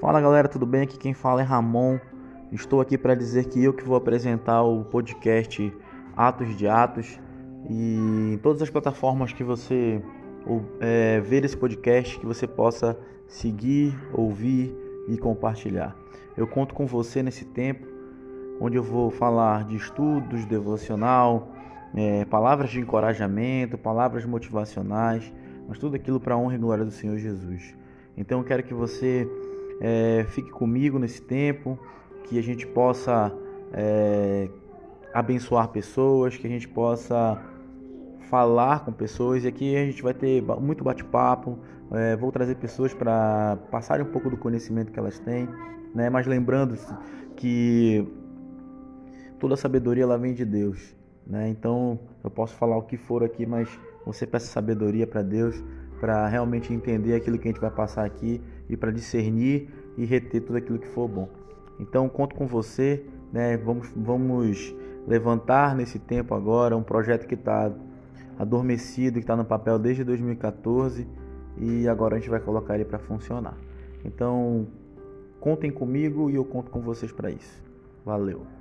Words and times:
Fala 0.00 0.18
galera, 0.18 0.48
tudo 0.48 0.64
bem? 0.64 0.80
Aqui 0.80 0.96
quem 0.96 1.12
fala 1.12 1.42
é 1.42 1.44
Ramon. 1.44 1.98
Estou 2.50 2.80
aqui 2.80 2.96
para 2.96 3.14
dizer 3.14 3.48
que 3.48 3.62
eu 3.62 3.74
que 3.74 3.84
vou 3.84 3.94
apresentar 3.94 4.62
o 4.62 4.82
podcast 4.82 5.70
Atos 6.16 6.56
de 6.56 6.66
Atos 6.66 7.20
e 7.68 8.32
em 8.32 8.38
todas 8.38 8.62
as 8.62 8.70
plataformas 8.70 9.34
que 9.34 9.44
você 9.44 10.02
é, 10.80 11.20
ver 11.20 11.44
esse 11.44 11.54
podcast, 11.54 12.18
que 12.18 12.24
você 12.24 12.46
possa 12.46 12.98
seguir, 13.28 13.94
ouvir 14.14 14.74
e 15.06 15.18
compartilhar. 15.18 15.94
Eu 16.34 16.46
conto 16.46 16.74
com 16.74 16.86
você 16.86 17.22
nesse 17.22 17.44
tempo 17.44 17.86
onde 18.58 18.78
eu 18.78 18.82
vou 18.82 19.10
falar 19.10 19.64
de 19.64 19.76
estudos, 19.76 20.46
devocional, 20.46 21.50
é, 21.94 22.24
palavras 22.24 22.70
de 22.70 22.80
encorajamento, 22.80 23.76
palavras 23.76 24.24
motivacionais, 24.24 25.30
mas 25.68 25.78
tudo 25.78 25.96
aquilo 25.96 26.18
para 26.18 26.36
a 26.36 26.38
honra 26.38 26.54
e 26.54 26.58
glória 26.58 26.86
do 26.86 26.90
Senhor 26.90 27.18
Jesus. 27.18 27.76
Então 28.16 28.38
eu 28.38 28.44
quero 28.44 28.62
que 28.62 28.72
você 28.72 29.28
é, 29.80 30.26
fique 30.28 30.50
comigo 30.50 30.98
nesse 30.98 31.22
tempo, 31.22 31.78
que 32.24 32.38
a 32.38 32.42
gente 32.42 32.66
possa 32.66 33.32
é, 33.72 34.48
abençoar 35.12 35.68
pessoas, 35.68 36.36
que 36.36 36.46
a 36.46 36.50
gente 36.50 36.68
possa 36.68 37.42
falar 38.30 38.84
com 38.84 38.92
pessoas 38.92 39.44
e 39.44 39.48
aqui 39.48 39.74
a 39.74 39.84
gente 39.84 40.02
vai 40.02 40.14
ter 40.14 40.42
muito 40.60 40.84
bate-papo. 40.84 41.58
É, 41.92 42.14
vou 42.14 42.30
trazer 42.30 42.54
pessoas 42.56 42.94
para 42.94 43.58
passarem 43.70 44.06
um 44.06 44.10
pouco 44.10 44.30
do 44.30 44.36
conhecimento 44.36 44.92
que 44.92 44.98
elas 44.98 45.18
têm, 45.18 45.48
né? 45.92 46.08
Mas 46.08 46.26
lembrando 46.26 46.78
que 47.34 48.06
toda 49.40 49.56
sabedoria 49.56 50.04
ela 50.04 50.16
vem 50.16 50.32
de 50.32 50.44
Deus, 50.44 50.94
né? 51.26 51.48
Então 51.48 51.98
eu 52.22 52.30
posso 52.30 52.54
falar 52.54 52.76
o 52.76 52.82
que 52.82 52.96
for 52.96 53.24
aqui, 53.24 53.44
mas 53.44 53.68
você 54.06 54.24
peça 54.24 54.46
sabedoria 54.46 55.06
para 55.06 55.22
Deus 55.22 55.60
para 56.00 56.26
realmente 56.26 56.72
entender 56.72 57.14
aquilo 57.14 57.38
que 57.38 57.46
a 57.46 57.50
gente 57.52 57.60
vai 57.60 57.70
passar 57.70 58.04
aqui 58.04 58.40
e 58.68 58.76
para 58.76 58.90
discernir 58.90 59.68
e 59.96 60.04
reter 60.06 60.40
tudo 60.40 60.56
aquilo 60.56 60.78
que 60.78 60.88
for 60.88 61.06
bom. 61.06 61.28
Então 61.78 62.08
conto 62.08 62.34
com 62.34 62.46
você, 62.46 63.04
né? 63.32 63.56
Vamos, 63.58 63.92
vamos 63.94 64.74
levantar 65.06 65.76
nesse 65.76 65.98
tempo 65.98 66.34
agora 66.34 66.76
um 66.76 66.82
projeto 66.82 67.26
que 67.26 67.34
está 67.34 67.70
adormecido, 68.38 69.14
que 69.14 69.24
está 69.24 69.36
no 69.36 69.44
papel 69.44 69.78
desde 69.78 70.02
2014 70.02 71.06
e 71.58 71.86
agora 71.86 72.16
a 72.16 72.18
gente 72.18 72.30
vai 72.30 72.40
colocar 72.40 72.74
ele 72.74 72.84
para 72.86 72.98
funcionar. 72.98 73.56
Então 74.04 74.66
contem 75.38 75.70
comigo 75.70 76.30
e 76.30 76.34
eu 76.34 76.44
conto 76.44 76.70
com 76.70 76.80
vocês 76.80 77.12
para 77.12 77.30
isso. 77.30 77.62
Valeu. 78.04 78.59